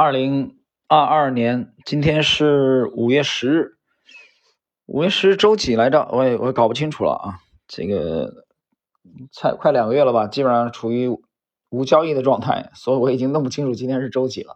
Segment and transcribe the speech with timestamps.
[0.00, 0.54] 二零
[0.86, 3.72] 二二年，今天是五月十日，
[4.86, 6.08] 五月十日周几来着？
[6.12, 7.40] 我也我也搞不清楚了啊。
[7.66, 8.44] 这个
[9.32, 11.10] 才快两个月了吧，基本上处于
[11.70, 14.54] 无交易的状态，所以我已经弄不清楚今天是周几了。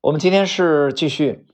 [0.00, 1.46] 我们今天是继续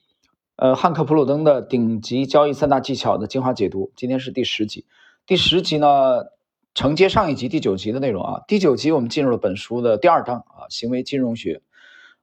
[0.57, 4.87] 呃汉克普鲁登的顶级交易三大技巧的精华解读，今天是第十集。
[5.27, 6.25] 第十集呢，
[6.73, 8.41] 承接上一集第九集的内容啊。
[8.49, 11.61] 第九集我们进入了本书的第二章啊，行为金融学。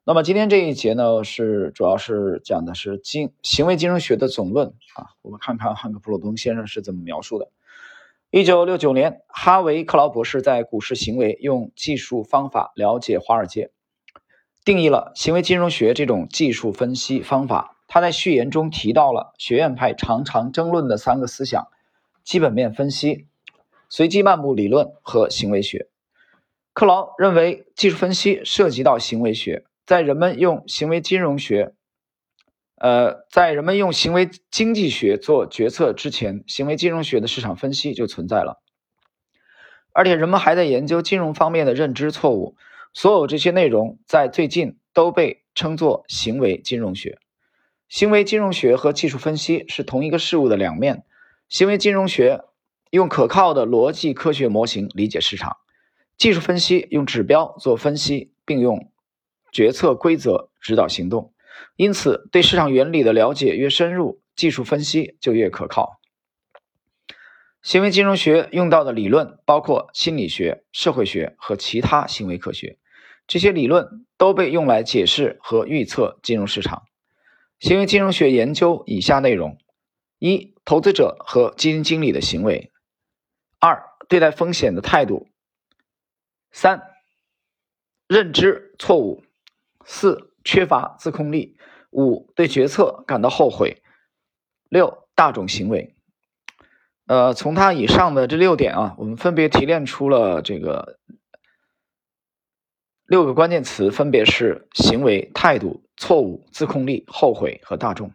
[0.08, 5.10] 那么今天这一节呢，是主要是讲的是金行为金融学的总论啊。
[5.24, 7.50] 我们看看汉克·普鲁登先生是怎么描述的。
[8.30, 13.72] 一九六九年，哈维·克劳博士在《股市行为：用技术方法了解华尔街》
[14.64, 17.76] 定义了行为金融学这种技术分析方法。
[17.88, 21.68] 他在序言中提到了学院派常常争论的三个思想：
[22.24, 23.26] 基本面分析、
[23.90, 25.88] 随机漫步理论和行为学。
[26.74, 29.66] 克劳认为，技术分析涉及到行为学。
[29.86, 31.74] 在人们用行为金融学，
[32.78, 38.62] 呃，在人们用行为经济学做决策之前，行为金融学的市场分析就存在了。
[39.94, 42.58] 而且人们还在研究金融方面的认知错误。
[42.94, 47.20] 所有这些内容在最近都被称作行为金融学。
[47.88, 51.04] 行为金融学和技术分析是同一个事物的两面。
[51.48, 52.46] 行为金融学
[52.90, 55.58] 用可靠的逻辑科学模型理解市场，
[56.18, 58.92] 技术分析用指标做分析，并用。
[59.56, 61.34] 决策规则指导行动，
[61.78, 66.02] 因此对市场原理的了解越深入，技术分析就越可靠。
[67.62, 72.78] 行为金融学用到的理论包括心理学、社会学和其他行为科学，
[73.28, 76.84] 这些理论都被用来解释和预测金融市场。
[77.60, 79.58] 行为金融学研究以下内容：
[80.20, 82.72] 一、投资者和基金经理的行为；
[83.62, 85.30] 二、对待风险的态度；
[86.52, 86.82] 三、
[88.10, 89.24] 认知错误。
[89.86, 91.56] 四、缺乏自控力；
[91.92, 93.82] 五、对决策感到后悔；
[94.68, 95.96] 六、大众行为。
[97.08, 100.98] 呃，从他以上的这六点啊，我们分别提炼出了这个
[103.06, 108.12] 六个关键词，分别是行为、态度、错误、自控力、后悔和大众。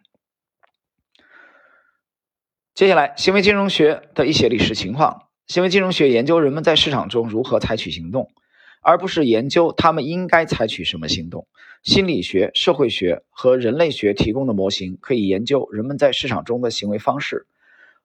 [2.74, 5.28] 接下来，行为金融学的一些历史情况。
[5.46, 8.32] 行为金融学研究人们在市场中如何采取行动。
[8.80, 11.46] 而不是研究他们应该采取什么行动。
[11.82, 17.46] 心理学、社会学和人类学提供的模型可以研究人们在市场中的行为方式，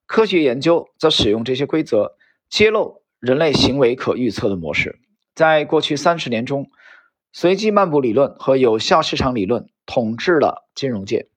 [0.05, 2.15] 科学研究则使用这些规则
[2.49, 4.99] 揭露人类行为可预测的模式。
[5.33, 6.69] 在过去三十年中，
[7.33, 11.27] 随机漫步理论和有效市场理论统治了金融界。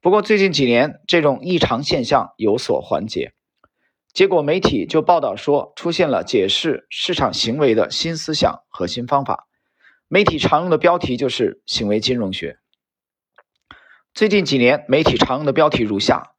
[0.00, 3.32] 不过，最近几年，这种异常现象有所缓解。
[4.14, 9.48] 结果，媒体就报道说，出现了解释市场行为的新思想和新方法。
[10.06, 12.60] 媒体常用的标题就是“行为金融学”。
[14.14, 16.36] 最近几年，媒体常用的标题如下：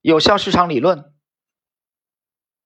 [0.00, 1.12] 有效市场理论、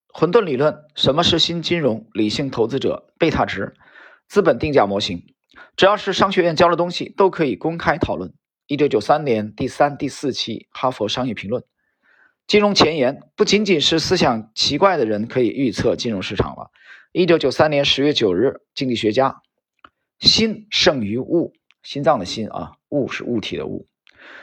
[0.09, 3.75] 混沌理论、什么是新金融、理性投资者、贝塔值、
[4.29, 5.27] 资本定价模型。
[5.77, 8.33] 只要是商学院教的东西，都可以公开讨论。
[8.67, 11.63] 一九九三年第三、第四期《哈佛商业评论》。
[12.49, 16.71] 金融前沿不仅仅是思想奇怪的人可以预测金融市场了。
[17.13, 19.43] 一九九三年十月九日，经济学家
[20.19, 23.87] 心胜于物，心脏的心啊，物是物体的物。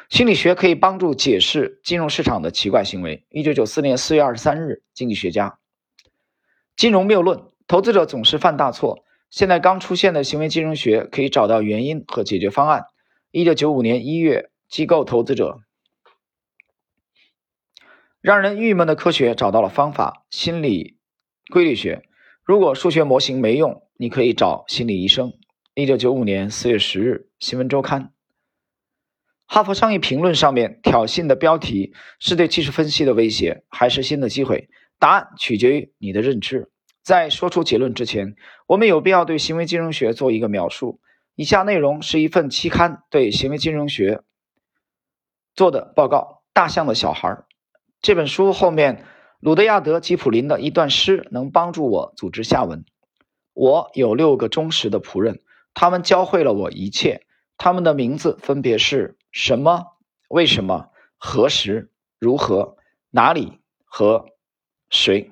[0.08, 3.26] 心理学可以帮助解释金融市场的奇怪行为。
[3.32, 5.58] 一九九四年四月二十三日，经济学家
[6.76, 9.04] 金融谬论，投资者总是犯大错。
[9.32, 12.84] 现在刚出现的行为金融学可以找到原因和解决方案。
[13.32, 15.62] 一九九五年一月，机构投资者。
[18.26, 20.26] 让人郁闷的科学找到了方法。
[20.32, 20.98] 心理
[21.52, 22.10] 规律学，
[22.44, 25.34] 如果数学模型没用，你可以找心理医生。
[25.76, 28.12] 一九九五年四月十日，新闻周刊。
[29.46, 34.70] 哈佛商业评论上面挑衅的标题是对技术分析的威胁，还是新的机会？
[34.98, 36.72] 答案取决于你的认知。
[37.04, 41.00] 在说出结论之前，我们有必要对行为金融学做一个描述。
[41.36, 44.24] 以下内容是一份期刊对行为金融学
[45.54, 47.44] 做的报告：大象的小孩。
[48.06, 49.04] 这本书后面，
[49.40, 52.86] 鲁德亚德·吉普林的一段诗能帮助我组织下文。
[53.56, 55.42] 我有六个忠实的仆人，
[55.74, 57.26] 他们教会了我一切。
[57.58, 59.86] 他们的名字分别是什么？
[60.30, 60.90] 为什么？
[61.18, 61.90] 何时？
[62.20, 62.76] 如何？
[63.10, 63.60] 哪里？
[63.86, 64.28] 和
[64.92, 65.32] 谁？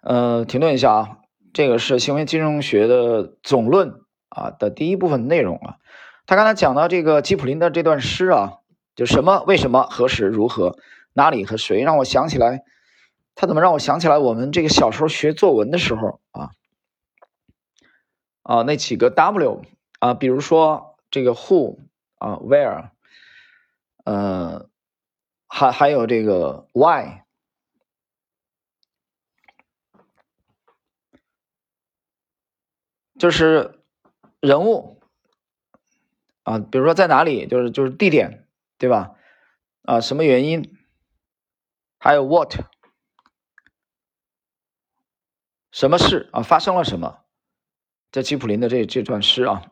[0.00, 1.18] 呃，停顿一下啊，
[1.52, 4.00] 这个是行为金融学的总论
[4.30, 5.76] 啊的第一部分内容啊。
[6.24, 8.60] 他刚才讲到这个吉普林的这段诗啊。
[8.94, 9.42] 就什么？
[9.46, 9.82] 为什么？
[9.90, 10.26] 何时？
[10.26, 10.78] 如何？
[11.12, 11.44] 哪里？
[11.44, 11.82] 和谁？
[11.82, 12.64] 让我想起来，
[13.34, 16.50] 他怎么让我想起来我们这个小时候学作文的时候啊
[18.42, 19.62] 啊，那几个 W
[19.98, 21.78] 啊，比如说这个 who
[22.18, 22.90] 啊，where，
[24.04, 24.68] 呃，
[25.48, 27.22] 还还有这个 why，
[33.18, 33.80] 就是
[34.40, 35.00] 人物
[36.42, 38.43] 啊，比如说在哪里，就是就是地点，
[38.78, 39.12] 对吧？
[39.82, 40.76] 啊，什么原因？
[41.98, 42.54] 还有 what，
[45.72, 46.42] 什么事啊？
[46.42, 47.18] 发生了什么？
[48.12, 49.70] 在吉普林的这这段诗啊。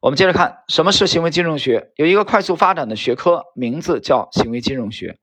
[0.00, 1.92] 我们接着看，什么是行为金融学？
[1.96, 5.18] 有一个快速发展的学科，名字叫行为金融学。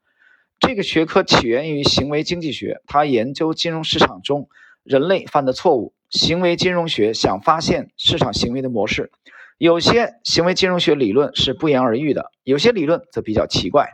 [0.60, 4.50] 这个学科起源于行为经济学，它研究金融市场中
[4.84, 5.94] 人类犯的错误。
[6.10, 9.12] 行为金融学想发现市场行为的模式。
[9.58, 13.90] 有些行为金融学理论是不言而喻的，有些理论则比较奇怪。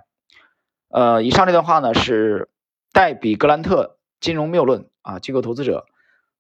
[0.90, 2.50] 呃，以上这段话呢是
[2.92, 3.84] 戴比格兰特
[4.20, 5.86] 《金融谬论》啊，机构投资者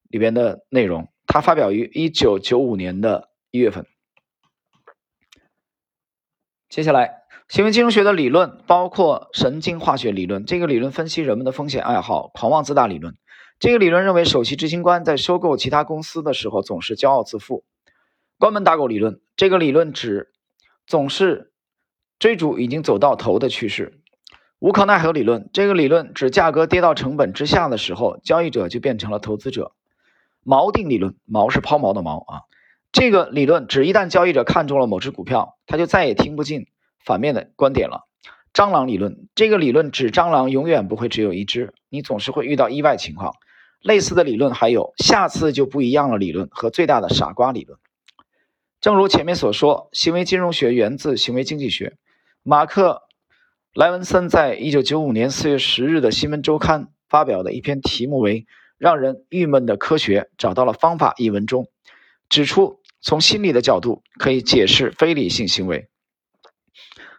[0.10, 3.86] 里边的内容，它发表于一九九五年的一月份。
[6.68, 10.46] 接下来，行为金融学的理论包括神经化学理论。
[10.46, 13.16] 这个理论分析人们的风险爱好、狂妄自大理论。
[13.60, 17.64] 这个理论认为，首席执行官在收购其他公司的时候总是骄傲自负。
[18.42, 19.22] 关门打狗理论。
[19.36, 20.32] 这个理论指
[20.88, 21.52] 总是
[22.18, 24.02] 追逐已经走到头的趋势。
[24.58, 25.52] 无可奈何理论。
[25.54, 29.74] 这个理论指价格跌到成本之下的时候，交易者就变成了投资者。
[30.44, 31.16] 锚定理论。
[31.32, 32.42] 锚是抛锚的锚啊。
[32.92, 36.66] 这个理论指，一旦交易者看中了某只股票，他就再也听不进
[37.06, 38.08] 反面的观点了。
[38.56, 43.36] 蟑螂理论，这个理论指蟑螂永远不会只有一只，你总是会遇到意外情况。
[43.84, 47.78] 类似的理论还有下次就不一样了理论和最大的傻瓜理论。
[48.82, 51.98] 正如前面所说，行为金融学源自行为经济学。
[52.42, 53.04] 马克·
[53.80, 58.42] 莱文森在一九九五年四月十日的《新闻周刊》发表的一篇题目为
[58.80, 61.68] 《让人郁闷的科学找到了方法》一文中，
[62.28, 62.82] 指出。
[63.04, 65.90] 从心理的角度，可以解释非理性行为。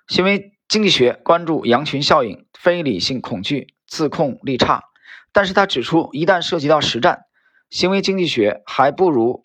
[0.07, 4.85] 行为经济学关注羊群效应、非理性恐惧、自控力差，
[5.33, 7.25] 但是他指出，一旦涉及到实战，
[7.69, 9.43] 行为经济学还不如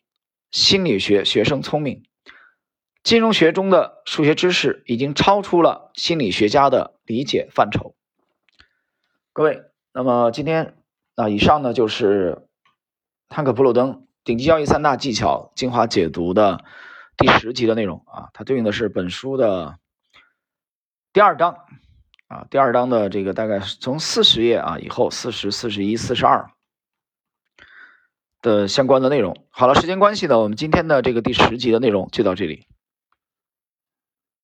[0.52, 2.04] 心理学学生聪明。
[3.08, 7.96] 金融学中的数学知识已经超出了心理学家的理解范畴。
[9.32, 9.62] 各位，
[9.94, 10.76] 那么今天
[11.16, 12.50] 啊，以上呢就是
[13.30, 14.06] 汉克·普鲁登。
[14.26, 16.66] 顶级交易三大技巧精华解读的
[17.16, 19.78] 第十集的内容啊，它对应的是本书的
[21.14, 21.60] 第二章
[22.28, 26.52] 啊，第二章的这个大概是从四十页啊以后，四十四十一、四十二
[28.42, 29.46] 的相关的内容。
[29.50, 32.68] 好了，时间关系呢，我们今天的这个第十集的内容就到这里。